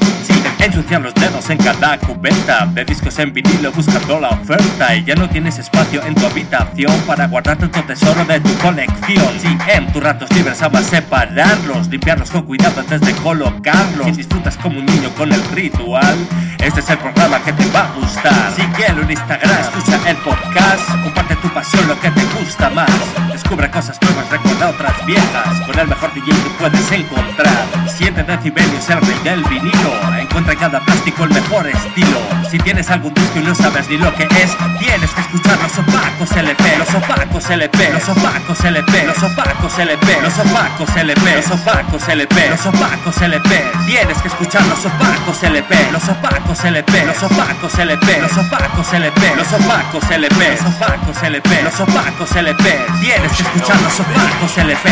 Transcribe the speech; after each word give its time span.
Sí. 0.00 0.39
Ensuciar 0.62 1.00
los 1.00 1.14
dedos 1.14 1.48
en 1.48 1.58
cada 1.58 1.96
cubeta 1.98 2.66
de 2.66 2.84
discos 2.84 3.18
en 3.18 3.32
vinilo 3.32 3.72
buscando 3.72 4.20
la 4.20 4.28
oferta 4.28 4.94
y 4.94 5.04
ya 5.04 5.14
no 5.14 5.28
tienes 5.28 5.58
espacio 5.58 6.02
en 6.04 6.14
tu 6.14 6.26
habitación 6.26 6.92
para 7.06 7.26
guardar 7.28 7.56
tu 7.56 7.68
tesoro 7.68 8.24
de 8.26 8.40
tu 8.40 8.54
colección. 8.58 9.40
Si 9.40 9.56
en 9.72 9.90
tus 9.90 10.02
ratos 10.02 10.30
libres 10.32 10.60
amas 10.62 10.84
separarlos, 10.84 11.88
limpiarlos 11.88 12.30
con 12.30 12.42
cuidado 12.42 12.80
antes 12.80 13.00
de 13.00 13.12
colocarlos. 13.14 14.06
Si 14.08 14.12
disfrutas 14.12 14.58
como 14.58 14.78
un 14.78 14.86
niño 14.86 15.08
con 15.16 15.32
el 15.32 15.42
ritual, 15.50 16.16
este 16.58 16.80
es 16.80 16.90
el 16.90 16.98
programa 16.98 17.42
que 17.42 17.54
te 17.54 17.66
va 17.70 17.80
a 17.80 17.92
gustar. 17.94 18.52
Síguelo 18.54 19.02
en 19.02 19.10
Instagram, 19.12 19.60
escucha 19.60 20.10
el 20.10 20.16
podcast, 20.18 21.02
comparte 21.02 21.36
tu 21.36 21.48
pasión, 21.48 21.88
lo 21.88 21.98
que 21.98 22.10
te 22.10 22.22
gusta 22.38 22.68
más. 22.70 22.90
Descubre 23.32 23.70
cosas 23.70 23.98
nuevas, 24.02 24.28
recuerda 24.30 24.68
otras 24.68 25.06
viejas. 25.06 25.60
Con 25.66 25.78
el 25.78 25.88
mejor 25.88 26.12
DJ 26.12 26.26
que 26.26 26.50
puedes 26.58 26.92
encontrar. 26.92 27.66
7 27.86 28.22
decibelios, 28.24 28.90
el 28.90 29.00
rey 29.00 29.18
del 29.24 29.44
vinilo. 29.44 29.92
Encuentra 30.20 30.49
cada 30.56 30.80
plástico 30.80 31.24
el 31.24 31.30
mejor 31.30 31.66
estilo. 31.68 32.20
Si 32.50 32.58
tienes 32.58 32.90
algún 32.90 33.14
disco 33.14 33.38
y 33.38 33.42
no 33.42 33.54
sabes 33.54 33.88
ni 33.88 33.98
lo 33.98 34.12
que 34.14 34.24
es, 34.24 34.50
tienes 34.78 35.10
que 35.10 35.20
escuchar 35.20 35.58
los 35.62 35.78
opacos 35.78 36.32
LP, 36.32 36.78
los 36.78 36.94
opacos 36.94 37.50
LP, 37.50 37.90
los 37.92 38.08
opacos 38.08 38.64
LP, 38.64 39.04
los 39.06 39.22
opacos 39.22 39.78
LP, 39.78 40.22
los 40.22 40.38
opacos 40.42 40.96
LP, 40.96 41.32
los 41.36 41.50
opacos 41.50 42.08
LP, 42.08 42.50
los 42.50 42.66
opacos 42.66 43.22
LP. 43.22 43.64
Tienes 43.86 44.18
que 44.22 44.28
escuchar 44.28 44.66
los 44.66 44.84
opacos 44.86 45.42
LP, 45.42 45.92
los 45.92 46.08
opacos 46.08 46.64
LP, 46.64 47.04
los 47.06 47.22
opacos 47.22 47.78
LP, 47.78 48.20
los 48.20 48.32
opacos 48.38 48.92
LP, 48.92 49.36
los 49.36 49.52
opacos 49.52 50.12
LP, 50.12 50.52
los 50.52 50.74
opacos 50.74 51.22
LP, 51.22 51.62
los 51.62 51.80
opacos 51.80 52.36
LP. 52.36 52.86
Tienes 53.00 53.32
que 53.32 53.42
escuchar 53.42 53.80
los 53.82 54.00
opacos 54.00 54.58
LP. 54.58 54.90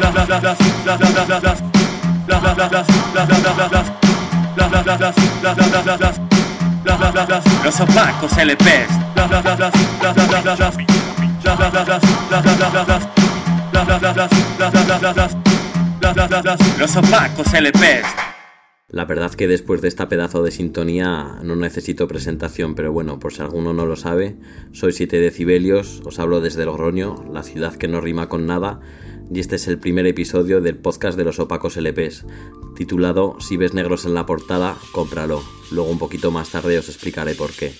Los 0.00 0.14
los 0.14 0.28
los 0.28 0.42
los 0.42 0.58
los 0.84 1.00
los 1.00 1.00
los 1.00 1.28
los 1.28 1.42
los 1.42 2.42
los 2.42 2.58
los 2.58 2.72
los 2.72 3.28
los 3.28 3.56
los 3.56 3.72
los 3.72 4.17
opacos 7.80 8.32
LPs. 8.36 8.88
Los 16.78 16.96
opacos 16.96 17.52
LPs. 17.52 18.27
La 18.90 19.04
verdad 19.04 19.34
que 19.34 19.48
después 19.48 19.82
de 19.82 19.88
esta 19.88 20.08
pedazo 20.08 20.42
de 20.42 20.50
sintonía 20.50 21.40
no 21.42 21.56
necesito 21.56 22.08
presentación, 22.08 22.74
pero 22.74 22.90
bueno, 22.90 23.18
por 23.18 23.34
si 23.34 23.42
alguno 23.42 23.74
no 23.74 23.84
lo 23.84 23.96
sabe, 23.96 24.38
soy 24.72 24.94
7 24.94 25.18
decibelios, 25.18 26.00
os 26.06 26.18
hablo 26.18 26.40
desde 26.40 26.64
Logroño, 26.64 27.22
la 27.30 27.42
ciudad 27.42 27.74
que 27.74 27.86
no 27.86 28.00
rima 28.00 28.30
con 28.30 28.46
nada, 28.46 28.80
y 29.30 29.40
este 29.40 29.56
es 29.56 29.68
el 29.68 29.78
primer 29.78 30.06
episodio 30.06 30.62
del 30.62 30.78
podcast 30.78 31.18
de 31.18 31.24
los 31.24 31.38
opacos 31.38 31.76
LPs, 31.76 32.24
titulado 32.76 33.36
Si 33.40 33.58
ves 33.58 33.74
negros 33.74 34.06
en 34.06 34.14
la 34.14 34.24
portada, 34.24 34.78
cómpralo. 34.92 35.42
Luego 35.70 35.90
un 35.90 35.98
poquito 35.98 36.30
más 36.30 36.48
tarde 36.48 36.78
os 36.78 36.88
explicaré 36.88 37.34
por 37.34 37.50
qué. 37.50 37.74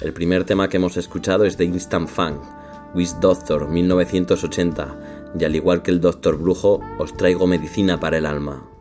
El 0.00 0.12
primer 0.12 0.44
tema 0.44 0.68
que 0.68 0.76
hemos 0.76 0.98
escuchado 0.98 1.44
es 1.44 1.56
de 1.56 1.64
Instant 1.64 2.08
Funk, 2.08 2.42
Wish 2.94 3.18
Doctor 3.18 3.68
1980, 3.68 5.32
y 5.38 5.44
al 5.44 5.56
igual 5.56 5.82
que 5.82 5.90
el 5.90 6.02
Doctor 6.02 6.36
Brujo, 6.36 6.80
os 6.98 7.16
traigo 7.16 7.46
medicina 7.46 7.98
para 7.98 8.18
el 8.18 8.26
alma. 8.26 8.75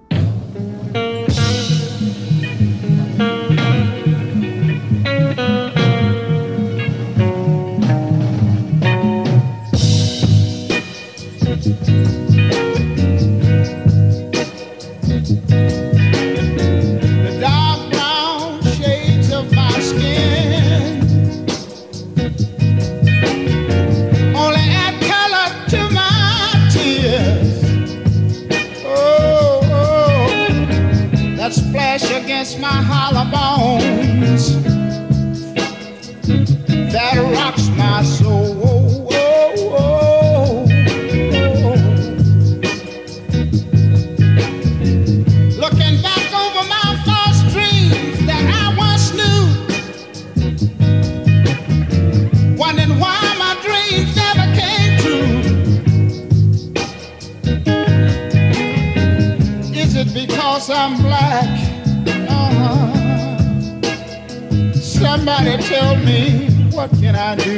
Oh, 67.48 67.52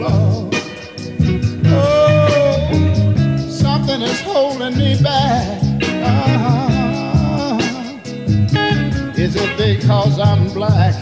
Lord. 0.00 0.54
Oh, 1.66 3.36
something 3.48 4.02
is 4.02 4.20
holding 4.22 4.76
me 4.76 5.00
back. 5.00 5.62
Is 9.16 9.36
it 9.36 9.56
because 9.56 10.18
I'm 10.18 10.48
black? 10.52 10.94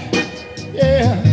Yeah. 0.74 1.23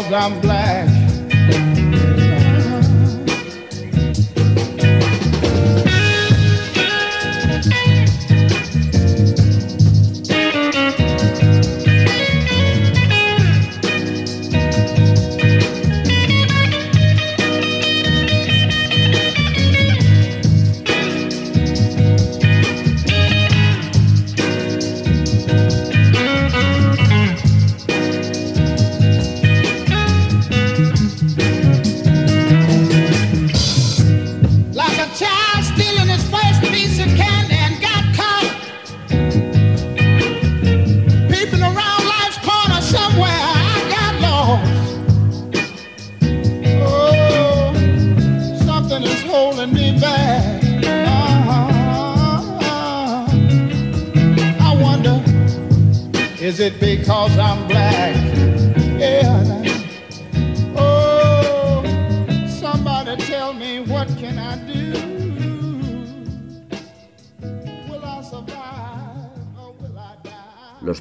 Los 0.00 0.08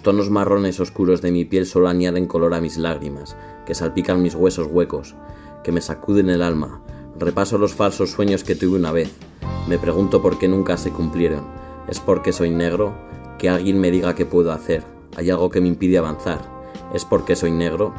tonos 0.10 0.32
marrones 0.32 0.80
oscuros 0.80 1.22
de 1.22 1.32
mi 1.32 1.46
piel 1.46 1.68
solo 1.68 1.88
añaden 1.88 2.26
color 2.26 2.56
a 2.56 2.62
mis 2.62 2.80
lágrimas, 2.80 3.36
que 3.68 3.76
salpican 3.76 4.24
mis 4.24 4.34
huesos 4.34 4.66
huecos, 4.66 5.14
que 5.64 5.72
me 5.72 5.82
sacuden 5.82 6.32
el 6.32 6.42
alma. 6.42 6.82
Repaso 7.20 7.60
los 7.60 7.76
falsos 7.76 8.10
sueños 8.10 8.44
que 8.44 8.56
tuve 8.56 8.76
una 8.76 8.92
vez. 8.92 9.14
Me 9.68 9.78
pregunto 9.78 10.20
por 10.20 10.40
qué 10.40 10.48
nunca 10.48 10.78
se 10.78 10.90
cumplieron. 10.90 11.46
¿Es 11.88 12.00
porque 12.00 12.34
soy 12.34 12.50
negro? 12.50 12.96
Que 13.38 13.50
alguien 13.50 13.80
me 13.80 13.92
diga 13.92 14.16
qué 14.16 14.26
puedo 14.26 14.52
hacer. 14.52 14.84
¿Hay 15.16 15.30
algo 15.30 15.52
que 15.52 15.62
me 15.62 15.68
impide 15.68 16.00
avanzar? 16.00 16.42
¿Es 16.92 17.06
porque 17.06 17.36
soy 17.36 17.52
negro? 17.52 17.94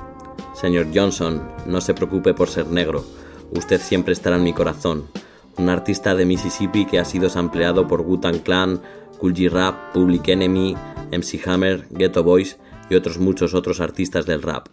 Señor 0.52 0.88
Johnson, 0.93 1.40
no 1.64 1.81
se 1.81 1.95
preocupe 1.95 2.35
por 2.35 2.49
ser 2.49 2.67
negro. 2.67 3.05
Usted 3.57 3.81
siempre 3.81 4.14
estará 4.14 4.35
en 4.35 4.43
mi 4.43 4.52
corazón. 4.52 5.05
Un 5.59 5.69
artista 5.69 6.17
de 6.17 6.26
Mississippi 6.26 6.87
que 6.87 6.99
ha 6.99 7.05
sido 7.05 7.29
sampleado 7.29 7.87
por 7.87 8.00
Wu-Tang 8.00 8.40
Clan, 8.43 8.81
Cool 9.20 9.34
G 9.34 9.50
Rap, 9.50 9.92
Public 9.92 10.28
Enemy, 10.28 10.74
MC 11.12 11.40
Hammer, 11.46 11.86
Ghetto 11.90 12.24
Boys 12.24 12.58
y 12.88 12.94
otros 12.94 13.18
muchos 13.18 13.54
otros 13.54 13.80
artistas 13.80 14.24
del 14.26 14.42
rap. 14.42 14.68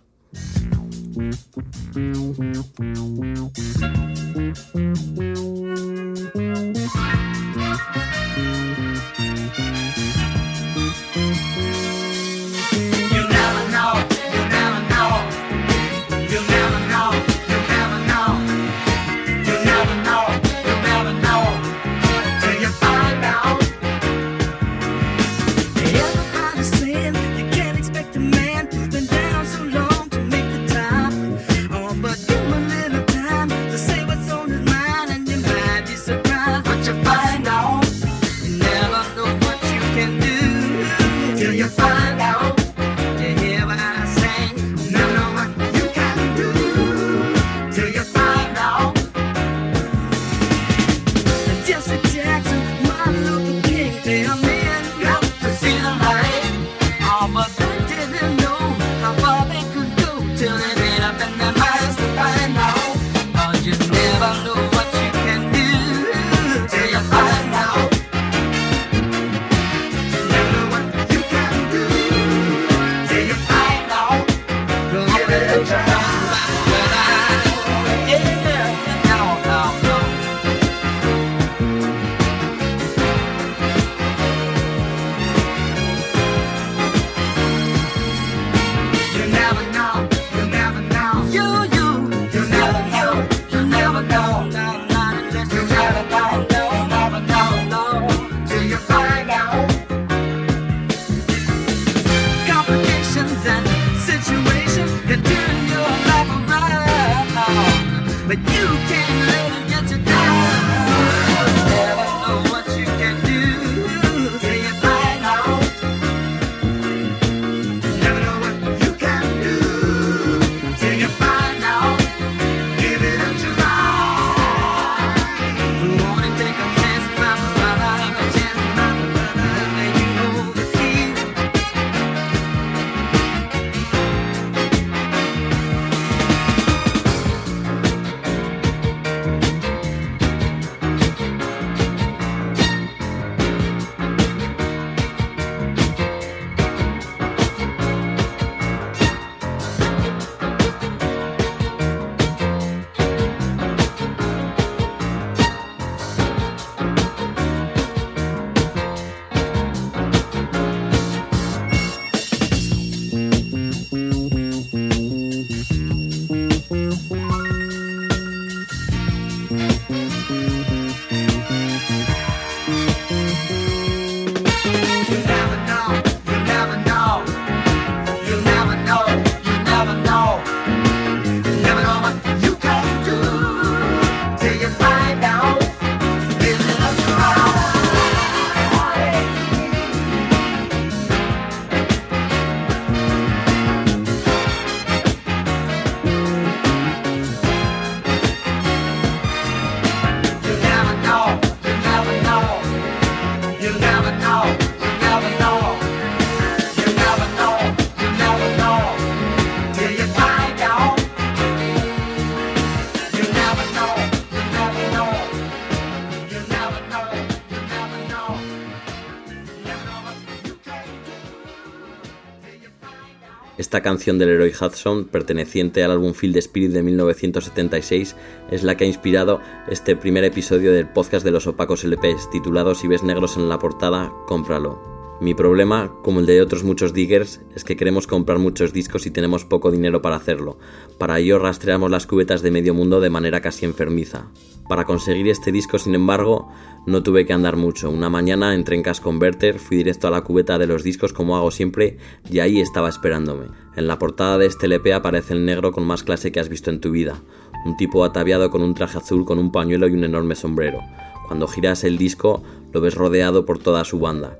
Esta 223.67 223.81
canción 223.81 224.17
del 224.17 224.29
Leroy 224.29 224.53
Hudson, 224.53 225.03
perteneciente 225.03 225.83
al 225.83 225.91
álbum 225.91 226.13
Field 226.13 226.37
Spirit 226.37 226.71
de 226.71 226.83
1976, 226.83 228.15
es 228.49 228.63
la 228.63 228.77
que 228.77 228.85
ha 228.85 228.87
inspirado 228.87 229.41
este 229.67 229.97
primer 229.97 230.23
episodio 230.23 230.71
del 230.71 230.87
podcast 230.87 231.25
de 231.25 231.31
los 231.31 231.47
opacos 231.47 231.83
LPs, 231.83 232.29
titulado 232.29 232.75
Si 232.75 232.87
ves 232.87 233.03
negros 233.03 233.35
en 233.35 233.49
la 233.49 233.59
portada, 233.59 234.13
cómpralo. 234.25 235.17
Mi 235.19 235.33
problema, 235.33 235.91
como 236.01 236.21
el 236.21 236.25
de 236.25 236.41
otros 236.41 236.63
muchos 236.63 236.93
diggers, 236.93 237.41
es 237.55 237.65
que 237.65 237.75
queremos 237.75 238.07
comprar 238.07 238.39
muchos 238.39 238.71
discos 238.71 239.05
y 239.05 239.11
tenemos 239.11 239.43
poco 239.43 239.69
dinero 239.69 240.01
para 240.01 240.15
hacerlo. 240.15 240.57
Para 240.97 241.19
ello 241.19 241.37
rastreamos 241.37 241.91
las 241.91 242.07
cubetas 242.07 242.41
de 242.41 242.51
medio 242.51 242.73
mundo 242.73 243.01
de 243.01 243.09
manera 243.09 243.41
casi 243.41 243.65
enfermiza. 243.65 244.27
Para 244.67 244.83
conseguir 244.83 245.29
este 245.29 245.53
disco, 245.53 245.79
sin 245.79 245.95
embargo, 245.95 246.49
no 246.85 247.01
tuve 247.01 247.25
que 247.25 247.31
andar 247.31 247.55
mucho. 247.55 247.89
Una 247.89 248.09
mañana 248.09 248.53
entré 248.53 248.75
en 248.75 248.83
Cash 248.83 248.99
Converter, 248.99 249.59
fui 249.59 249.77
directo 249.77 250.07
a 250.07 250.11
la 250.11 250.21
cubeta 250.21 250.57
de 250.57 250.67
los 250.67 250.83
discos 250.83 251.13
como 251.13 251.37
hago 251.37 251.51
siempre 251.51 251.97
y 252.29 252.39
ahí 252.39 252.59
estaba 252.59 252.89
esperándome. 252.89 253.47
En 253.77 253.87
la 253.87 253.97
portada 253.97 254.37
de 254.37 254.45
este 254.45 254.65
LP 254.65 254.93
aparece 254.93 255.33
el 255.33 255.45
negro 255.45 255.71
con 255.71 255.85
más 255.85 256.03
clase 256.03 256.31
que 256.33 256.41
has 256.41 256.49
visto 256.49 256.69
en 256.69 256.81
tu 256.81 256.91
vida. 256.91 257.21
Un 257.65 257.77
tipo 257.77 258.03
ataviado 258.03 258.49
con 258.49 258.61
un 258.61 258.73
traje 258.73 258.97
azul 258.97 259.25
con 259.25 259.39
un 259.39 259.51
pañuelo 259.53 259.87
y 259.87 259.93
un 259.93 260.03
enorme 260.03 260.35
sombrero. 260.35 260.79
Cuando 261.27 261.47
giras 261.47 261.85
el 261.85 261.97
disco 261.97 262.43
lo 262.73 262.81
ves 262.81 262.95
rodeado 262.95 263.45
por 263.45 263.59
toda 263.59 263.85
su 263.85 263.99
banda. 263.99 264.37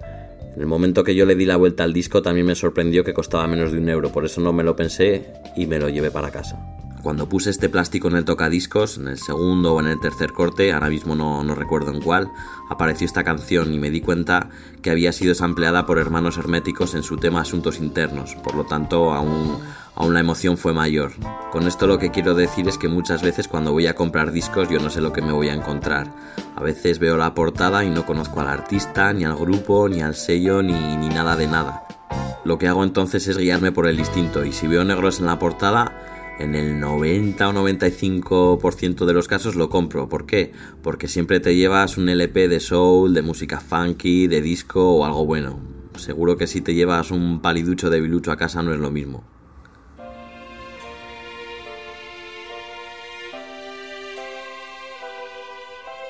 En 0.56 0.62
el 0.62 0.68
momento 0.68 1.04
que 1.04 1.16
yo 1.16 1.26
le 1.26 1.36
di 1.36 1.46
la 1.46 1.56
vuelta 1.56 1.84
al 1.84 1.94
disco 1.94 2.22
también 2.22 2.48
me 2.48 2.56
sorprendió 2.56 3.04
que 3.04 3.14
costaba 3.14 3.48
menos 3.48 3.72
de 3.72 3.78
un 3.78 3.88
euro, 3.90 4.12
por 4.12 4.26
eso 4.26 4.42
no 4.42 4.52
me 4.52 4.64
lo 4.64 4.76
pensé 4.76 5.34
y 5.56 5.68
me 5.68 5.80
lo 5.80 5.88
llevé 5.88 6.12
para 6.12 6.32
casa. 6.32 6.78
Cuando 7.04 7.30
puse 7.30 7.50
este 7.50 7.70
plástico 7.70 8.08
en 8.08 8.16
el 8.16 8.26
tocadiscos, 8.26 8.98
en 8.98 9.08
el 9.08 9.18
segundo 9.18 9.74
o 9.74 9.80
en 9.80 9.88
el 9.88 10.00
tercer 10.00 10.34
corte, 10.34 10.74
ahora 10.74 10.90
mismo 10.90 11.16
no, 11.16 11.44
no, 11.44 11.56
recuerdo 11.56 11.92
en 11.94 12.02
cuál, 12.02 12.30
apareció 12.70 13.06
esta 13.06 13.24
canción 13.24 13.74
y 13.74 13.78
me 13.78 13.90
di 13.90 14.02
cuenta 14.02 14.50
que 14.82 14.92
había 14.92 15.12
sido 15.12 15.36
sampleada 15.36 15.86
por 15.86 16.00
hermanos 16.00 16.38
herméticos 16.38 16.96
en 16.96 17.04
su 17.04 17.18
tema 17.18 17.42
Asuntos 17.42 17.80
Internos, 17.80 18.36
por 18.44 18.56
lo 18.56 18.66
tanto 18.66 19.14
aún, 19.14 19.58
aún 19.96 20.14
la 20.14 20.20
emoción 20.20 20.58
fue 20.58 20.74
mayor. 20.74 21.14
Con 21.52 21.68
esto 21.68 21.88
lo 21.88 22.00
que 22.00 22.12
quiero 22.12 22.34
decir 22.34 22.68
es 22.68 22.78
que 22.78 22.88
muchas 22.88 23.22
veces 23.22 23.48
cuando 23.48 23.72
voy 23.72 23.88
a 23.88 23.96
comprar 23.96 24.32
discos 24.32 24.70
yo 24.70 24.80
no 24.80 24.90
sé 24.90 25.00
lo 25.00 25.14
que 25.14 25.22
me 25.22 25.32
voy 25.32 25.50
a 25.50 25.54
encontrar. 25.54 26.12
A 26.56 26.64
veces 26.64 27.00
veo 27.00 27.16
la 27.16 27.34
portada 27.34 27.86
y 27.86 27.90
no 27.90 28.06
conozco 28.06 28.42
al 28.42 28.48
artista, 28.48 29.14
ni 29.14 29.24
al 29.24 29.36
grupo, 29.36 29.88
ni 29.88 30.02
al 30.02 30.16
sello, 30.16 30.64
ni, 30.64 30.98
ni 30.98 31.10
nada 31.10 31.36
de 31.36 31.48
nada. 31.48 31.88
Lo 32.44 32.58
que 32.58 32.68
hago 32.68 32.84
entonces 32.84 33.28
es 33.28 33.38
guiarme 33.38 33.72
por 33.72 33.88
el 33.88 34.00
instinto 34.00 34.44
y 34.46 34.54
si 34.54 34.68
veo 34.68 34.84
negros 34.84 35.20
en 35.20 35.26
la 35.26 35.38
portada, 35.38 36.17
en 36.40 36.56
el 36.56 36.80
90 36.80 37.50
o 37.50 37.54
95% 37.54 39.06
de 39.06 39.14
los 39.14 39.28
casos 39.28 39.56
lo 39.56 39.70
compro. 39.70 40.08
¿Por 40.10 40.26
qué? 40.26 40.52
Porque 40.82 41.08
siempre 41.08 41.40
te 41.40 41.56
llevas 41.56 41.98
un 41.98 42.10
LP 42.10 42.48
de 42.48 42.60
soul, 42.60 43.14
de 43.14 43.22
música 43.22 43.60
funky, 43.60 44.28
de 44.28 44.42
disco 44.42 44.98
o 44.98 45.06
algo 45.06 45.26
bueno. 45.26 45.60
Seguro 45.96 46.38
que 46.38 46.48
si 46.48 46.62
te 46.62 46.76
llevas 46.76 47.12
un 47.12 47.42
paliducho 47.42 47.90
de 47.90 48.02
bilucho 48.02 48.32
a 48.32 48.38
casa 48.38 48.62
no 48.62 48.74
es 48.74 48.80
lo 48.80 48.92
mismo. 48.92 49.24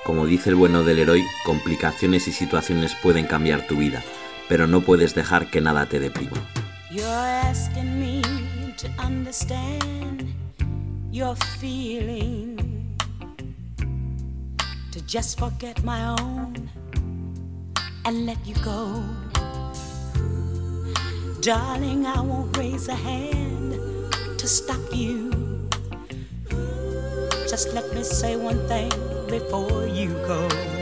Como 0.05 0.25
dice 0.25 0.49
el 0.49 0.55
bueno 0.55 0.83
del 0.83 0.99
héroe, 0.99 1.25
complicaciones 1.43 2.29
y 2.29 2.31
situaciones 2.31 2.95
pueden 3.03 3.25
cambiar 3.25 3.67
tu 3.67 3.75
vida, 3.75 4.01
pero 4.47 4.65
no 4.65 4.81
puedes 4.81 5.13
dejar 5.15 5.49
que 5.49 5.59
nada 5.59 5.85
te 5.87 5.99
deprima. 5.99 6.37
Your 11.17 11.35
feeling, 11.57 12.95
to 14.91 15.01
just 15.07 15.39
forget 15.39 15.83
my 15.83 16.09
own 16.09 16.69
and 18.05 18.27
let 18.27 18.37
you 18.45 18.53
go. 18.63 19.03
Darling, 21.41 22.05
I 22.05 22.21
won't 22.21 22.55
raise 22.55 22.87
a 22.87 22.93
hand 22.93 23.79
to 24.37 24.47
stop 24.47 24.79
you. 24.93 25.67
Just 27.49 27.73
let 27.73 27.91
me 27.95 28.03
say 28.03 28.35
one 28.35 28.67
thing 28.67 28.91
before 29.27 29.87
you 29.87 30.09
go. 30.29 30.76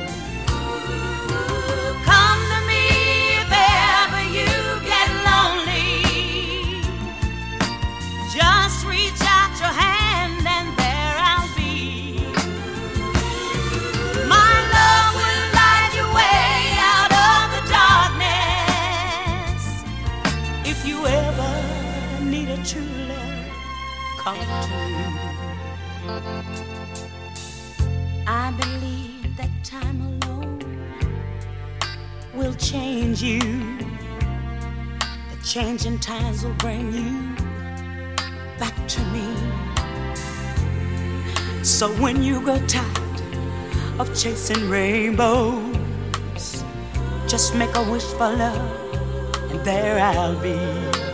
I 28.27 28.51
believe 28.59 29.37
that 29.37 29.49
time 29.63 30.01
alone 30.01 30.59
will 32.33 32.53
change 32.55 33.21
you. 33.21 33.39
The 33.39 35.37
changing 35.43 35.99
times 35.99 36.43
will 36.43 36.53
bring 36.53 36.91
you 36.91 37.35
back 38.59 38.75
to 38.87 39.01
me. 39.13 39.25
So 41.63 41.89
when 42.01 42.23
you 42.23 42.41
grow 42.41 42.59
tired 42.67 43.21
of 43.99 44.15
chasing 44.15 44.69
rainbows, 44.69 46.63
just 47.27 47.55
make 47.55 47.75
a 47.75 47.83
wish 47.91 48.03
for 48.03 48.29
love, 48.29 49.51
and 49.51 49.59
there 49.65 49.99
I'll 49.99 50.39
be. 50.41 51.04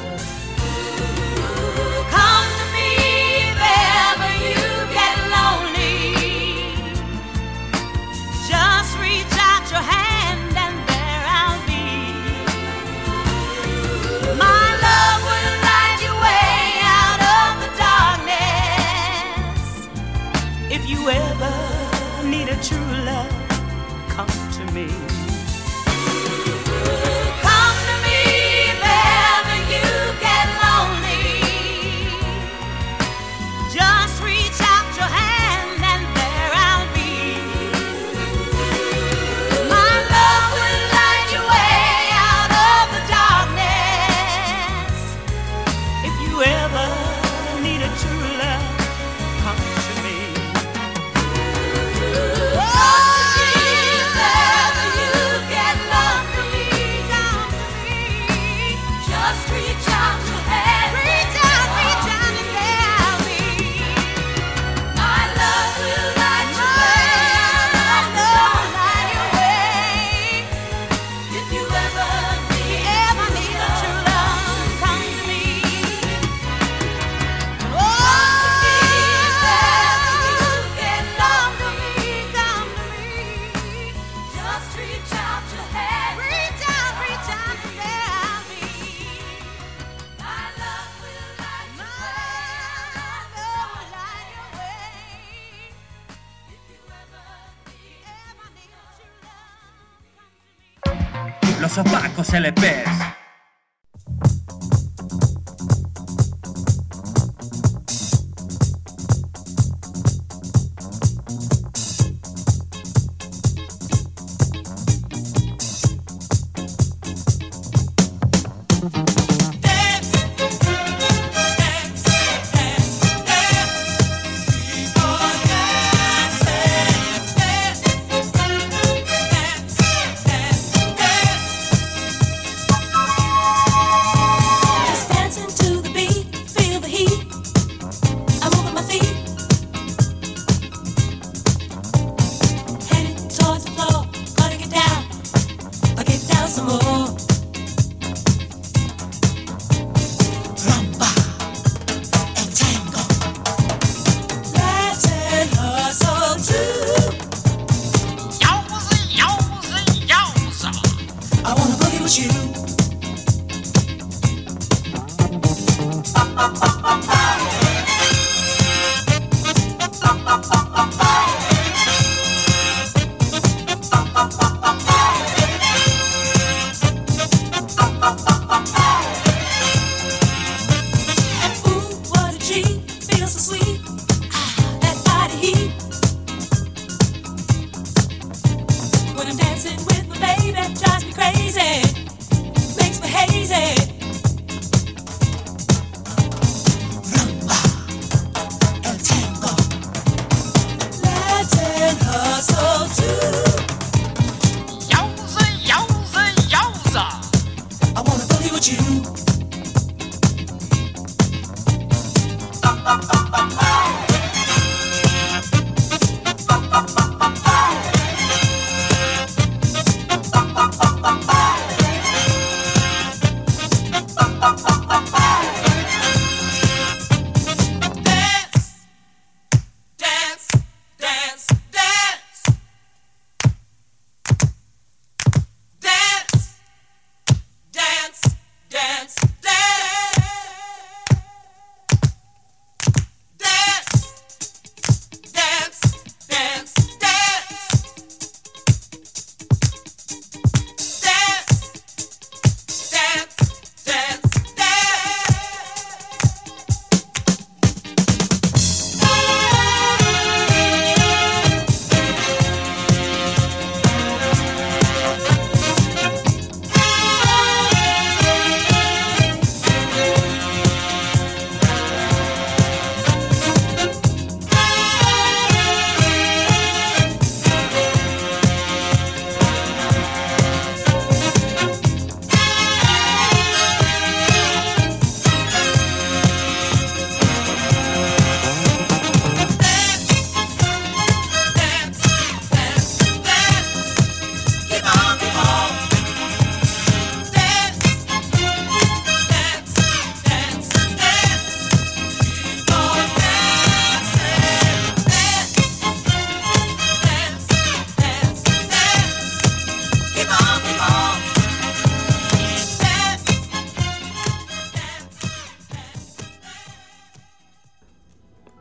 LPs. 102.33 102.91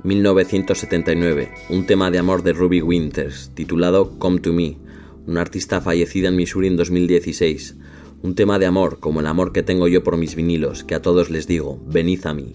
...1979... 0.05 1.49
un 1.69 1.87
tema 1.87 2.11
de 2.11 2.19
amor 2.19 2.43
de 2.43 2.53
Ruby 2.53 2.81
Winters, 2.81 3.51
titulado 3.55 4.19
Come 4.19 4.41
to 4.41 4.53
Me, 4.53 4.77
una 5.27 5.43
artista 5.43 5.81
fallecida 5.81 6.29
en 6.29 6.37
Missouri 6.37 6.69
en 6.69 6.77
2016. 6.77 7.77
Un 8.23 8.35
tema 8.35 8.59
de 8.59 8.67
amor, 8.67 8.99
como 8.99 9.21
el 9.21 9.27
amor 9.27 9.53
que 9.53 9.63
tengo 9.63 9.89
yo 9.89 10.03
por 10.03 10.17
mis 10.17 10.35
vinilos, 10.35 10.85
que 10.85 10.95
a 10.95 11.03
todos 11.03 11.31
les 11.31 11.47
digo, 11.47 11.79
venid 11.87 12.27
a 12.27 12.35
mí. 12.35 12.55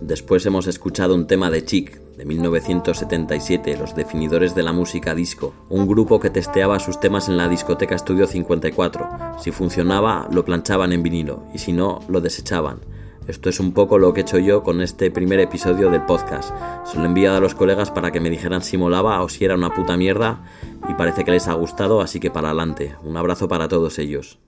Después 0.00 0.46
hemos 0.46 0.66
escuchado 0.66 1.14
un 1.14 1.26
tema 1.26 1.50
de 1.50 1.64
Chic, 1.64 2.00
de 2.16 2.24
1977, 2.24 3.76
los 3.76 3.94
definidores 3.94 4.54
de 4.54 4.62
la 4.62 4.72
música 4.72 5.14
disco, 5.14 5.54
un 5.68 5.86
grupo 5.86 6.20
que 6.20 6.30
testeaba 6.30 6.78
sus 6.78 7.00
temas 7.00 7.28
en 7.28 7.36
la 7.36 7.48
discoteca 7.48 7.96
Studio 7.98 8.26
54. 8.26 9.08
Si 9.40 9.50
funcionaba, 9.50 10.28
lo 10.32 10.44
planchaban 10.44 10.92
en 10.92 11.02
vinilo, 11.02 11.44
y 11.54 11.58
si 11.58 11.72
no, 11.72 12.00
lo 12.08 12.20
desechaban. 12.20 12.80
Esto 13.26 13.48
es 13.48 13.60
un 13.60 13.72
poco 13.72 13.98
lo 13.98 14.12
que 14.12 14.20
he 14.20 14.22
hecho 14.22 14.38
yo 14.38 14.62
con 14.62 14.80
este 14.80 15.10
primer 15.10 15.40
episodio 15.40 15.90
del 15.90 16.04
podcast. 16.04 16.54
Se 16.84 16.96
lo 16.96 17.04
he 17.04 17.06
enviado 17.06 17.36
a 17.36 17.40
los 17.40 17.54
colegas 17.54 17.90
para 17.90 18.10
que 18.10 18.20
me 18.20 18.30
dijeran 18.30 18.62
si 18.62 18.76
molaba 18.76 19.22
o 19.22 19.28
si 19.28 19.44
era 19.44 19.54
una 19.54 19.74
puta 19.74 19.96
mierda, 19.96 20.42
y 20.88 20.94
parece 20.94 21.24
que 21.24 21.30
les 21.30 21.46
ha 21.46 21.54
gustado, 21.54 22.00
así 22.00 22.18
que 22.18 22.30
para 22.30 22.48
adelante. 22.48 22.96
Un 23.04 23.16
abrazo 23.16 23.46
para 23.46 23.68
todos 23.68 23.98
ellos. 23.98 24.38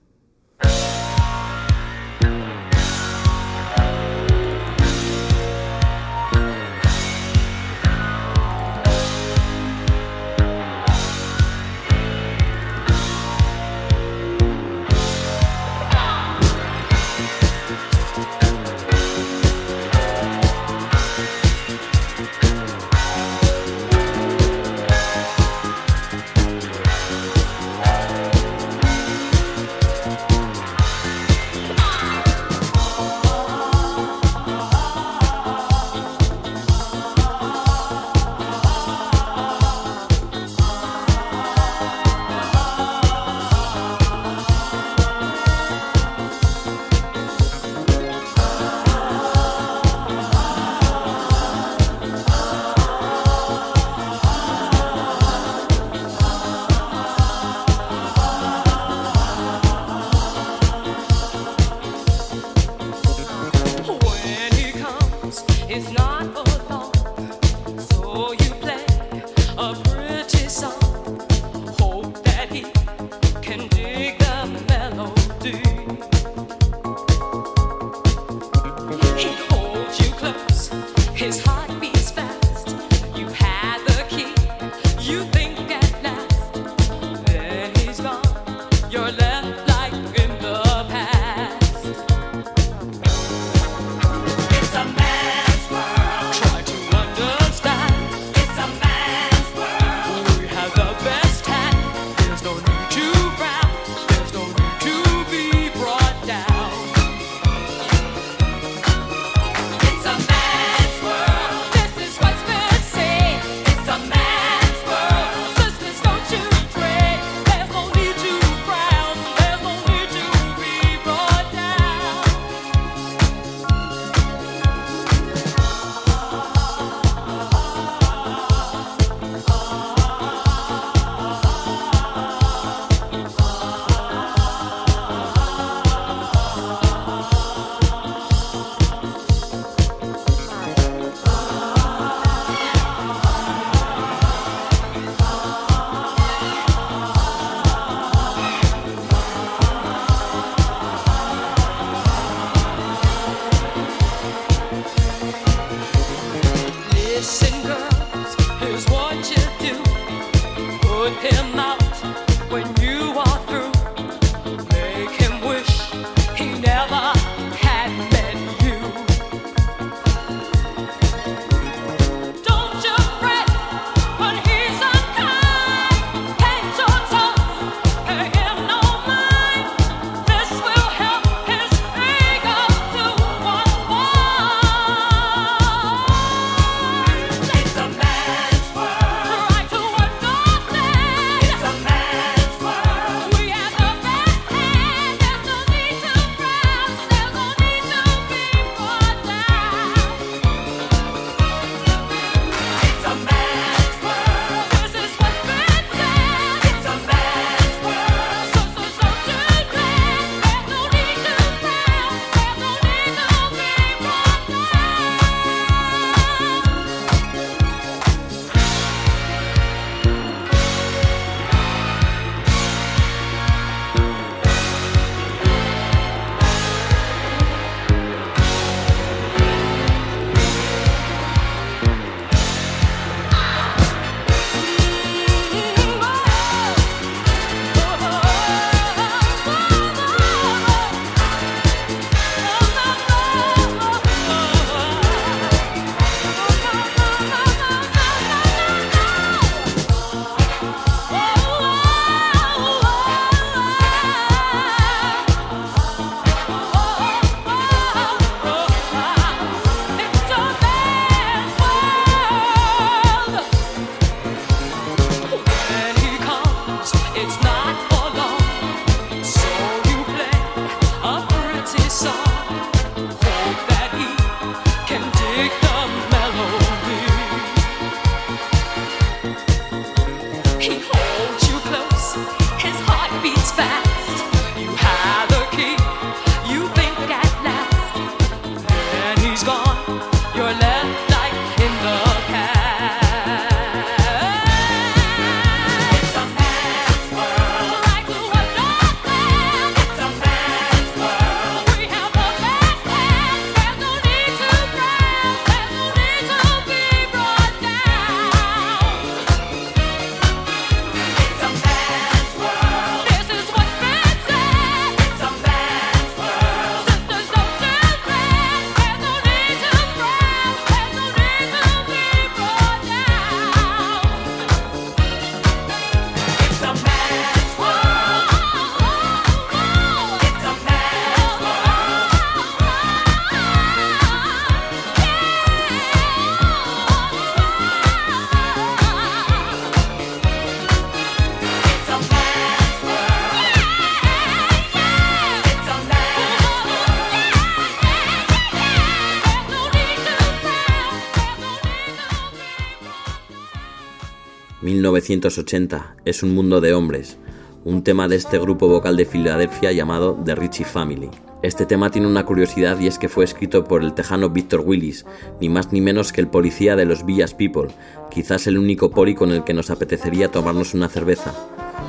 1980 355.03 355.97
es 356.05 356.23
un 356.23 356.33
mundo 356.33 356.61
de 356.61 356.73
hombres, 356.73 357.17
un 357.65 357.83
tema 357.83 358.07
de 358.07 358.15
este 358.15 358.39
grupo 358.39 358.69
vocal 358.69 358.95
de 358.95 359.05
Filadelfia 359.05 359.73
llamado 359.73 360.17
The 360.23 360.35
Richie 360.35 360.63
Family. 360.63 361.09
Este 361.41 361.65
tema 361.65 361.89
tiene 361.89 362.07
una 362.07 362.25
curiosidad 362.25 362.79
y 362.79 362.87
es 362.87 362.97
que 362.97 363.09
fue 363.09 363.25
escrito 363.25 363.65
por 363.65 363.83
el 363.83 363.93
tejano 363.93 364.29
Victor 364.29 364.61
Willis, 364.65 365.05
ni 365.41 365.49
más 365.49 365.73
ni 365.73 365.81
menos 365.81 366.13
que 366.13 366.21
el 366.21 366.29
policía 366.29 366.77
de 366.77 366.85
los 366.85 367.05
Villas 367.05 367.33
People, 367.33 367.67
quizás 368.09 368.47
el 368.47 368.57
único 368.57 368.91
poli 368.91 369.13
con 369.13 369.31
el 369.31 369.43
que 369.43 369.53
nos 369.53 369.69
apetecería 369.69 370.31
tomarnos 370.31 370.73
una 370.73 370.87
cerveza. 370.87 371.33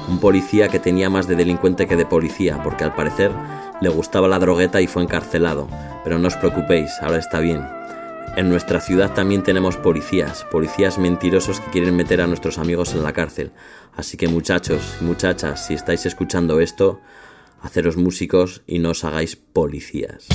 Un 0.08 0.18
policía 0.18 0.68
que 0.68 0.80
tenía 0.80 1.08
más 1.08 1.28
de 1.28 1.36
delincuente 1.36 1.86
que 1.86 1.96
de 1.96 2.06
policía, 2.06 2.60
porque 2.64 2.82
al 2.82 2.96
parecer 2.96 3.30
le 3.80 3.90
gustaba 3.90 4.26
la 4.26 4.40
drogueta 4.40 4.80
y 4.80 4.88
fue 4.88 5.04
encarcelado. 5.04 5.68
Pero 6.02 6.18
no 6.18 6.26
os 6.26 6.36
preocupéis, 6.36 6.90
ahora 7.00 7.18
está 7.18 7.38
bien. 7.38 7.64
En 8.36 8.48
nuestra 8.48 8.80
ciudad 8.80 9.14
también 9.14 9.44
tenemos 9.44 9.76
policías, 9.76 10.44
policías 10.50 10.98
mentirosos 10.98 11.60
que 11.60 11.70
quieren 11.70 11.94
meter 11.94 12.20
a 12.20 12.26
nuestros 12.26 12.58
amigos 12.58 12.92
en 12.92 13.04
la 13.04 13.12
cárcel. 13.12 13.52
Así 13.96 14.16
que 14.16 14.26
muchachos 14.26 14.96
y 15.00 15.04
muchachas, 15.04 15.66
si 15.66 15.74
estáis 15.74 16.04
escuchando 16.04 16.58
esto, 16.58 17.00
haceros 17.62 17.96
músicos 17.96 18.62
y 18.66 18.80
no 18.80 18.90
os 18.90 19.04
hagáis 19.04 19.36
policías. 19.36 20.26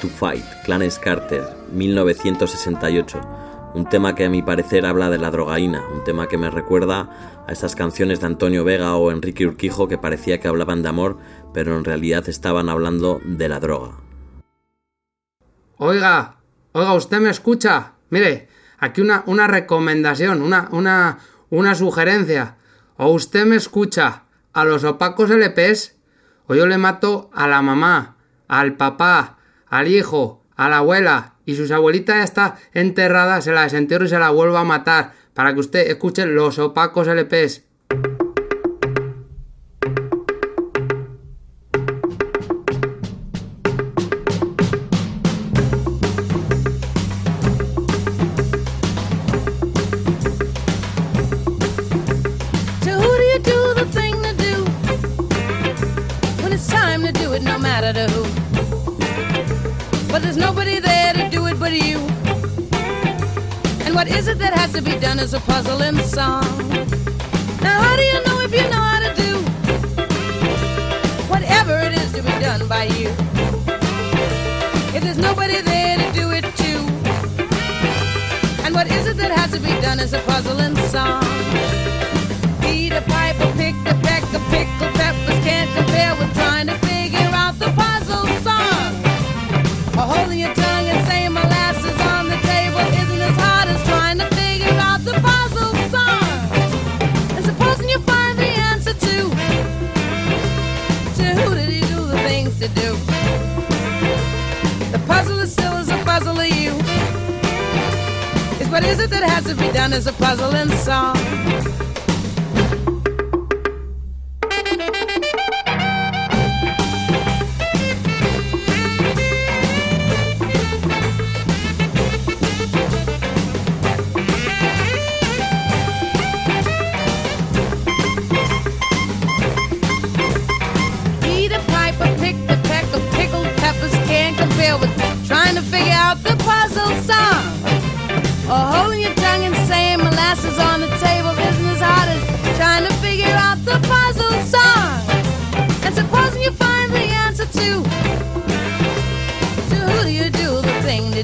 To 0.00 0.08
fight, 0.08 0.44
Clarence 0.64 0.98
Carter, 0.98 1.44
1968. 1.72 3.20
Un 3.74 3.88
tema 3.88 4.14
que 4.14 4.24
a 4.24 4.30
mi 4.30 4.42
parecer 4.42 4.84
habla 4.84 5.10
de 5.10 5.18
la 5.18 5.30
drogaína, 5.30 5.86
un 5.94 6.02
tema 6.02 6.26
que 6.26 6.38
me 6.38 6.50
recuerda 6.50 7.44
a 7.46 7.52
esas 7.52 7.76
canciones 7.76 8.20
de 8.20 8.26
Antonio 8.26 8.64
Vega 8.64 8.96
o 8.96 9.12
Enrique 9.12 9.46
Urquijo 9.46 9.86
que 9.86 9.98
parecía 9.98 10.40
que 10.40 10.48
hablaban 10.48 10.82
de 10.82 10.88
amor, 10.88 11.18
pero 11.54 11.76
en 11.76 11.84
realidad 11.84 12.28
estaban 12.28 12.68
hablando 12.68 13.20
de 13.24 13.48
la 13.48 13.60
droga. 13.60 13.98
Oiga, 15.76 16.36
oiga, 16.72 16.94
usted 16.94 17.20
me 17.20 17.30
escucha. 17.30 17.92
Mire, 18.08 18.48
aquí 18.78 19.02
una, 19.02 19.22
una 19.26 19.46
recomendación, 19.46 20.42
una, 20.42 20.68
una, 20.72 21.18
una 21.50 21.74
sugerencia. 21.74 22.56
O 22.96 23.08
usted 23.10 23.46
me 23.46 23.56
escucha 23.56 24.24
a 24.52 24.64
los 24.64 24.82
opacos 24.82 25.30
LPs, 25.30 25.96
o 26.46 26.54
yo 26.54 26.66
le 26.66 26.78
mato 26.78 27.30
a 27.32 27.46
la 27.46 27.62
mamá, 27.62 28.16
al 28.48 28.74
papá, 28.74 29.38
al 29.70 29.88
hijo, 29.88 30.44
a 30.56 30.68
la 30.68 30.78
abuela 30.78 31.36
y 31.46 31.54
su 31.54 31.72
abuelita 31.72 32.18
ya 32.18 32.24
está 32.24 32.56
enterrada, 32.74 33.40
se 33.40 33.52
la 33.52 33.62
desentierro 33.62 34.04
y 34.04 34.08
se 34.08 34.18
la 34.18 34.30
vuelvo 34.30 34.58
a 34.58 34.64
matar 34.64 35.12
para 35.32 35.54
que 35.54 35.60
usted 35.60 35.88
escuche 35.88 36.26
los 36.26 36.58
opacos 36.58 37.08
LPs. 37.08 37.64
Is 65.20 65.34
a 65.34 65.40
puzzling 65.40 65.98
song. 65.98 66.68
Now, 67.60 67.82
how 67.82 67.94
do 67.94 68.02
you 68.02 68.24
know 68.24 68.40
if 68.40 68.52
you 68.54 68.62
know 68.70 68.80
how 68.80 69.00
to 69.00 69.14
do 69.14 69.36
whatever 71.28 71.78
it 71.80 71.92
is 71.92 72.10
to 72.12 72.22
be 72.22 72.30
done 72.40 72.66
by 72.66 72.84
you? 72.84 73.10
If 74.96 75.02
there's 75.02 75.18
nobody 75.18 75.60
there 75.60 75.98
to 75.98 76.12
do 76.12 76.30
it 76.30 76.44
too. 76.56 76.80
And 78.64 78.74
what 78.74 78.90
is 78.90 79.06
it 79.06 79.18
that 79.18 79.30
has 79.36 79.50
to 79.52 79.60
be 79.60 79.78
done 79.82 80.00
is 80.00 80.14
a 80.14 80.20
puzzle 80.20 80.58
in 80.60 80.74
song. 80.88 81.79
That 109.10 109.22
has 109.22 109.44
to 109.44 109.54
be 109.54 109.70
done 109.72 109.92
as 109.92 110.06
a 110.06 110.12
puzzle 110.12 110.54
in 110.54 110.68
song? 110.70 111.79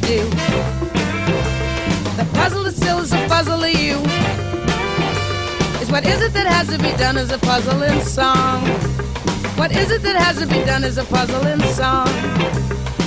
To 0.00 0.06
do? 0.06 0.28
The 2.16 2.28
puzzle 2.34 2.66
is 2.66 2.76
still 2.76 2.98
as 2.98 3.12
a 3.12 3.28
puzzle 3.28 3.60
to 3.60 3.70
you. 3.70 3.96
Is 5.80 5.90
what 5.90 6.04
is 6.04 6.20
it 6.22 6.32
that 6.34 6.46
has 6.46 6.68
to 6.68 6.78
be 6.78 6.92
done 6.96 7.16
as 7.16 7.30
a 7.30 7.38
puzzle 7.38 7.82
in 7.82 8.00
song? 8.02 8.60
What 9.56 9.72
is 9.72 9.90
it 9.90 10.02
that 10.02 10.16
has 10.16 10.38
to 10.38 10.46
be 10.46 10.62
done 10.64 10.84
as 10.84 10.98
a 10.98 11.04
puzzle 11.04 11.46
in 11.46 11.60
song? 11.60 12.08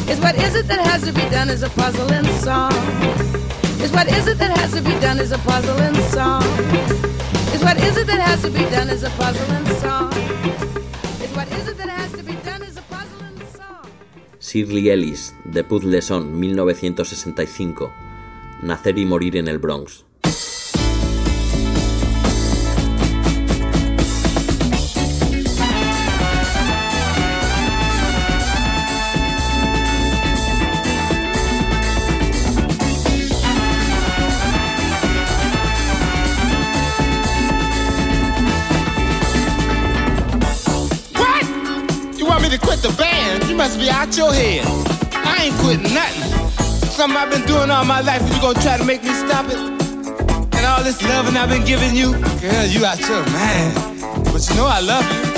Is 0.10 0.20
what 0.20 0.36
is 0.36 0.56
it 0.56 0.68
that 0.68 0.80
has 0.88 1.04
to 1.04 1.14
be 1.14 1.30
done 1.30 1.50
as 1.50 1.62
a 1.62 1.70
puzzle 1.70 2.12
in 2.12 2.26
song? 2.40 2.74
Is 3.82 3.92
what 3.92 4.08
is 4.08 4.28
it 4.28 4.38
that 4.40 4.58
has 4.58 4.74
to 4.74 4.82
be 4.82 5.00
done 5.00 5.20
as 5.20 5.32
a 5.32 5.38
puzzle 5.40 5.78
in 5.80 5.94
song? 6.10 6.44
Is 7.54 7.64
what 7.64 7.78
is 7.78 7.98
it 7.98 8.08
that 8.08 8.22
has 8.22 8.42
to 8.42 8.50
be 8.50 8.64
done 8.72 8.90
as 8.90 9.04
a 9.04 9.10
puzzle 9.12 9.56
in 9.56 9.66
song? 9.80 10.19
Shirley 14.52 14.90
Ellis, 14.90 15.36
de 15.46 15.64
Puzzle 15.64 16.02
Son, 16.02 16.40
1965. 16.40 17.94
Nacer 18.64 18.98
y 18.98 19.06
morir 19.06 19.38
en 19.38 19.48
el 19.48 19.60
Bronx. 19.60 20.06
Your 44.18 44.34
head. 44.34 44.66
I 45.14 45.46
ain't 45.46 45.56
quitting 45.60 45.94
nothing. 45.94 46.50
Something 46.90 47.16
I've 47.16 47.30
been 47.30 47.46
doing 47.46 47.70
all 47.70 47.86
my 47.86 48.02
life, 48.02 48.22
and 48.22 48.34
you 48.34 48.42
gonna 48.42 48.60
try 48.60 48.76
to 48.78 48.84
make 48.84 49.04
me 49.04 49.14
stop 49.14 49.46
it? 49.46 49.58
And 49.58 50.66
all 50.66 50.84
this 50.84 51.02
loving 51.04 51.38
I've 51.38 51.48
been 51.48 51.64
giving 51.64 51.96
you, 51.96 52.14
girl, 52.42 52.66
you 52.66 52.86
out 52.86 53.00
your 53.00 53.24
mind. 53.30 53.76
But 54.34 54.50
you 54.50 54.56
know 54.56 54.66
I 54.66 54.80
love 54.82 55.06
you. 55.06 55.29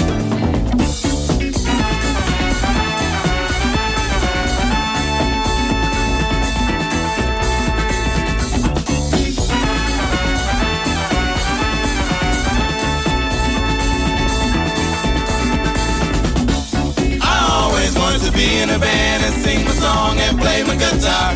Be 18.42 18.58
in 18.58 18.70
a 18.72 18.80
band 18.80 19.24
and 19.24 19.36
sing 19.44 19.64
my 19.66 19.72
song 19.72 20.18
and 20.18 20.40
play 20.40 20.64
my 20.64 20.76
guitar 20.76 21.34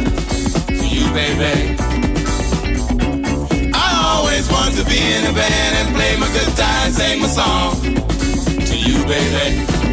for 0.80 0.88
you, 0.96 1.06
baby. 1.14 1.76
I 3.74 3.88
always 4.10 4.50
wanted 4.52 4.76
to 4.82 4.86
be 4.86 5.00
in 5.18 5.24
a 5.32 5.34
band 5.34 5.74
and 5.80 5.96
play 5.96 6.14
my 6.18 6.30
guitar 6.38 6.78
and 6.86 6.94
sing 6.94 7.22
my 7.22 7.28
song 7.28 7.74
to 8.70 8.76
you, 8.88 8.98
baby. 9.06 9.85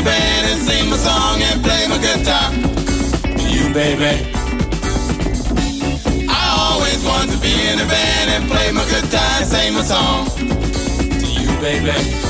A 0.00 0.04
band 0.04 0.46
and 0.46 0.62
sing 0.62 0.88
my 0.88 0.96
song 0.96 1.42
and 1.42 1.62
play 1.62 1.86
my 1.88 1.98
guitar 1.98 2.70
you, 3.50 3.72
baby. 3.74 4.30
I 6.28 6.72
always 6.72 7.04
wanted 7.04 7.32
to 7.32 7.40
be 7.40 7.52
in 7.68 7.80
a 7.80 7.86
band 7.86 8.30
and 8.30 8.50
play 8.50 8.70
my 8.72 8.84
guitar 8.84 9.30
and 9.38 9.46
sing 9.46 9.74
my 9.74 9.82
song 9.82 10.26
to 11.20 11.26
you, 11.26 11.48
baby. 11.60 12.29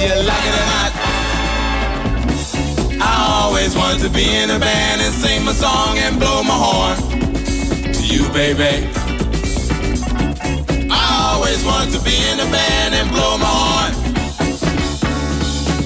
You 0.00 0.14
like 0.30 0.46
it 0.50 0.54
or 0.60 0.66
not. 0.74 0.92
I 3.00 3.42
always 3.42 3.74
wanted 3.76 4.00
to 4.02 4.10
be 4.10 4.26
in 4.36 4.50
a 4.50 4.58
band 4.58 5.00
and 5.00 5.12
sing 5.14 5.44
my 5.44 5.52
song 5.52 5.98
and 5.98 6.18
blow 6.18 6.42
my 6.42 6.54
horn 6.54 6.96
to 7.92 8.02
you, 8.06 8.28
baby. 8.30 8.88
I 10.90 11.32
always 11.32 11.64
wanted 11.64 11.92
to 11.98 12.00
be 12.04 12.16
in 12.30 12.38
a 12.40 12.48
band 12.50 12.94
and 12.94 13.10
blow 13.10 13.38
my 13.38 13.46
horn 13.46 13.92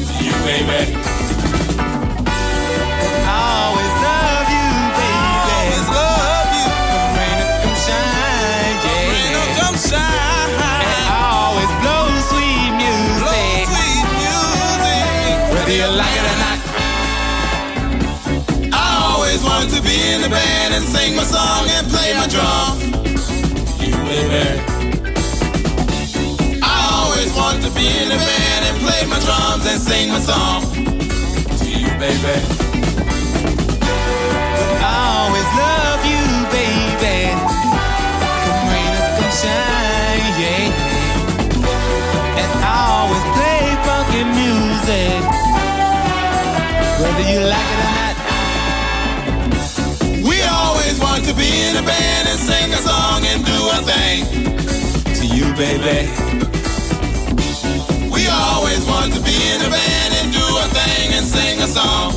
to 0.08 0.24
you, 0.24 0.34
baby. 0.44 1.11
A 20.24 20.28
band 20.28 20.74
and 20.74 20.84
sing 20.84 21.16
my 21.16 21.24
song 21.24 21.66
and 21.68 21.86
play 21.88 22.12
my 22.14 22.26
drum. 22.28 22.78
You, 23.80 23.92
baby. 24.06 24.60
I 26.62 26.76
always 26.92 27.34
wanted 27.34 27.62
to 27.62 27.70
be 27.74 27.86
in 27.86 28.08
the 28.08 28.16
band 28.16 28.64
and 28.66 28.78
play 28.84 29.06
my 29.06 29.18
drums 29.20 29.66
and 29.66 29.80
sing 29.80 30.08
my 30.10 30.20
song 30.20 30.62
to 31.58 31.70
you, 31.70 31.88
baby. 31.98 32.61
To 51.32 51.38
be 51.38 51.62
in 51.68 51.76
a 51.76 51.82
band 51.82 52.28
and 52.28 52.38
sing 52.38 52.72
a 52.72 52.76
song 52.76 53.24
and 53.24 53.44
do 53.44 53.58
a 53.72 53.80
thing 53.90 54.20
to 55.14 55.26
you, 55.26 55.46
baby. 55.54 56.10
We 58.10 58.28
always 58.28 58.84
want 58.86 59.14
to 59.14 59.20
be 59.20 59.36
in 59.52 59.60
a 59.62 59.70
band 59.70 60.14
and 60.18 60.32
do 60.32 60.46
a 60.64 60.66
thing 60.78 61.12
and 61.16 61.26
sing 61.26 61.60
a 61.60 61.68
song 61.68 62.12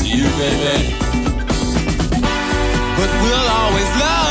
to 0.00 0.08
you, 0.08 0.28
baby. 0.40 0.96
But 2.96 3.10
we'll 3.22 3.48
always 3.60 3.90
love 4.00 4.23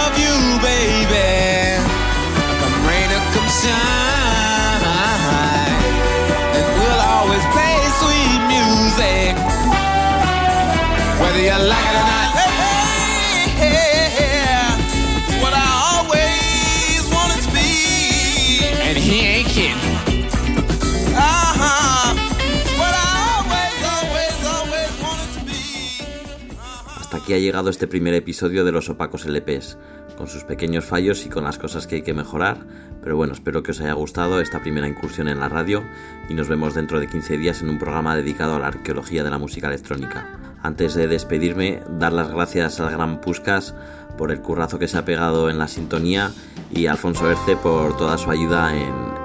ha 27.35 27.39
llegado 27.39 27.69
este 27.69 27.87
primer 27.87 28.13
episodio 28.13 28.65
de 28.65 28.71
los 28.71 28.89
opacos 28.89 29.25
LPs, 29.25 29.77
con 30.17 30.27
sus 30.27 30.43
pequeños 30.43 30.85
fallos 30.85 31.25
y 31.25 31.29
con 31.29 31.43
las 31.43 31.57
cosas 31.57 31.87
que 31.87 31.95
hay 31.95 32.01
que 32.01 32.13
mejorar, 32.13 32.65
pero 33.01 33.17
bueno, 33.17 33.33
espero 33.33 33.63
que 33.63 33.71
os 33.71 33.81
haya 33.81 33.93
gustado 33.93 34.39
esta 34.39 34.61
primera 34.61 34.87
incursión 34.87 35.27
en 35.27 35.39
la 35.39 35.49
radio 35.49 35.83
y 36.29 36.33
nos 36.33 36.47
vemos 36.47 36.73
dentro 36.73 36.99
de 36.99 37.07
15 37.07 37.37
días 37.37 37.61
en 37.61 37.69
un 37.69 37.79
programa 37.79 38.15
dedicado 38.15 38.55
a 38.55 38.59
la 38.59 38.67
arqueología 38.67 39.23
de 39.23 39.29
la 39.29 39.37
música 39.37 39.67
electrónica. 39.67 40.39
Antes 40.61 40.93
de 40.93 41.07
despedirme, 41.07 41.81
dar 41.99 42.13
las 42.13 42.29
gracias 42.31 42.79
al 42.79 42.91
gran 42.91 43.19
Puscas 43.19 43.75
por 44.17 44.31
el 44.31 44.41
currazo 44.41 44.79
que 44.79 44.87
se 44.87 44.97
ha 44.97 45.05
pegado 45.05 45.49
en 45.49 45.57
la 45.57 45.67
sintonía 45.67 46.31
y 46.71 46.85
a 46.85 46.91
Alfonso 46.91 47.29
Erce 47.29 47.57
por 47.57 47.97
toda 47.97 48.17
su 48.17 48.31
ayuda 48.31 48.73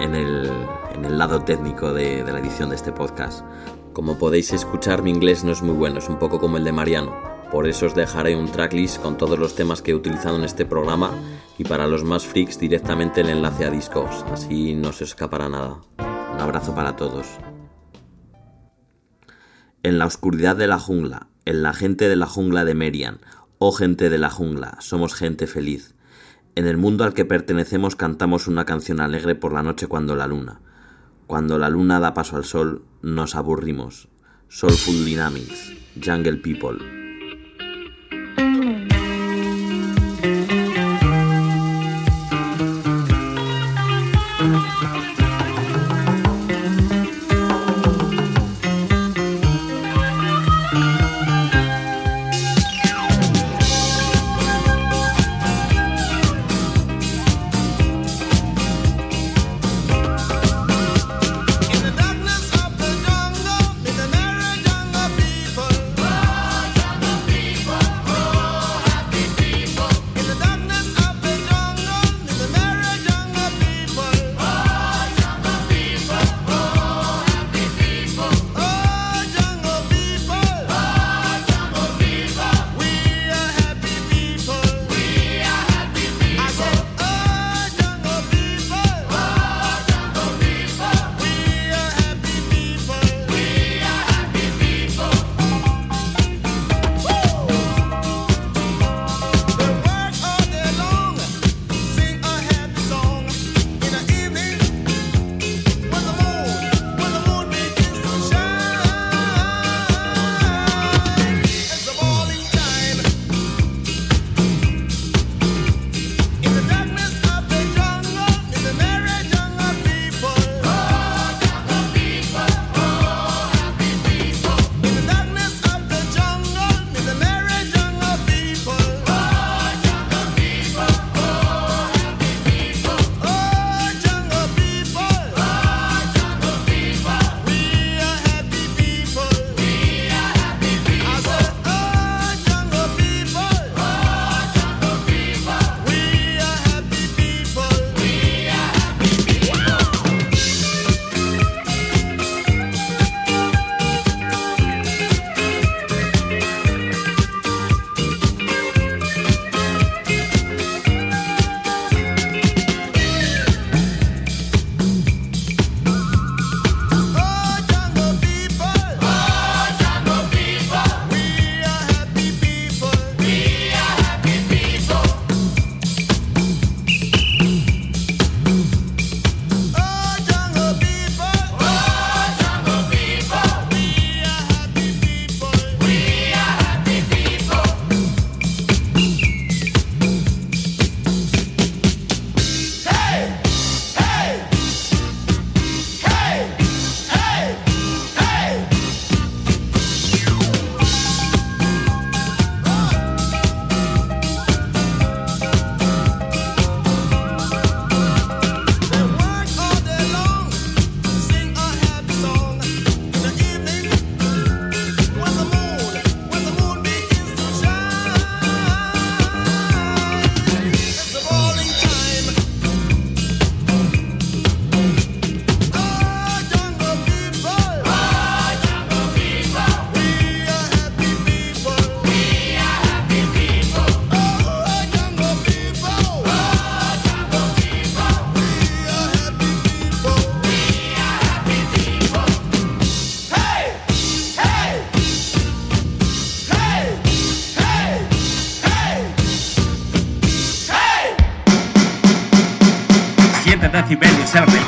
en, 0.01 0.15
el, 0.15 1.19
lado 1.19 1.43
técnico 1.43 1.93
de 1.93 2.25
la 2.25 2.39
edición 2.39 2.71
de 2.71 2.77
este 2.77 2.93
podcast. 2.93 3.45
Como 3.93 4.17
podéis 4.17 4.53
escuchar, 4.53 5.03
mi 5.03 5.11
inglés 5.11 5.43
no 5.43 5.51
es 5.51 5.61
muy 5.61 5.75
bueno, 5.75 5.99
es 5.99 6.09
un 6.09 6.21
poco 6.21 6.39
como 6.39 6.57
el 6.57 6.63
de 6.63 6.71
Mariano. 6.71 7.38
Por 7.51 7.67
eso 7.67 7.87
os 7.87 7.95
dejaré 7.95 8.37
un 8.37 8.53
tracklist 8.53 9.01
con 9.01 9.17
todos 9.17 9.39
los 9.39 9.55
temas 9.55 9.81
que 9.81 9.93
he 9.93 9.95
utilizado 9.95 10.37
en 10.37 10.45
este 10.45 10.67
programa 10.67 11.13
y 11.57 11.65
para 11.65 11.87
los 11.87 12.05
más 12.05 12.27
freaks 12.27 12.59
directamente 12.59 13.23
el 13.23 13.31
enlace 13.31 13.65
a 13.65 13.71
Discogs, 13.71 14.23
así 14.31 14.75
no 14.75 14.93
se 14.93 15.05
escapará 15.05 15.49
nada. 15.49 15.81
Un 15.99 16.41
abrazo 16.41 16.75
para 16.75 16.95
todos. 16.97 17.27
En 19.83 19.99
la 19.99 20.05
oscuridad 20.05 20.57
de 20.57 20.67
la 20.67 20.79
jungla, 20.79 21.29
en 21.47 21.63
la 21.63 21.73
gente 21.73 22.11
de 22.11 22.17
la 22.17 22.27
jungla 22.27 22.67
de 22.67 22.75
Merian, 22.75 23.21
oh 23.57 23.73
gente 23.73 24.11
de 24.11 24.19
la 24.19 24.29
jungla, 24.29 24.77
somos 24.81 25.15
gente 25.15 25.47
feliz. 25.47 25.95
En 26.55 26.67
el 26.67 26.77
mundo 26.77 27.05
al 27.05 27.15
que 27.15 27.25
pertenecemos 27.25 27.97
cantamos 27.97 28.47
una 28.47 28.67
canción 28.67 29.01
alegre 29.01 29.35
por 29.35 29.55
la 29.55 29.63
noche 29.63 29.87
cuando 29.87 30.17
la 30.17 30.27
luna. 30.27 30.61
Cuando 31.27 31.59
la 31.59 31.71
luna 31.71 31.99
da 31.99 32.13
paso 32.13 32.37
al 32.37 32.45
sol, 32.45 32.85
nos 33.01 33.35
aburrimos. 33.35 34.09
Soulful 34.49 35.05
Dynamics, 35.05 35.73
Jungle 36.05 36.37
People. 36.39 37.08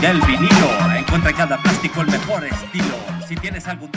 Del 0.01 0.21
vinilo. 0.23 0.97
Encuentra 0.97 1.31
en 1.31 1.37
cada 1.37 1.59
plástico 1.59 2.01
el 2.01 2.07
mejor 2.09 2.45
estilo. 2.45 2.97
Si 3.29 3.37
tienes 3.37 3.67
algún 3.69 3.90